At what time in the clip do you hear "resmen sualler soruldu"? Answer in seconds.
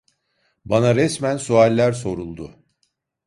0.95-2.51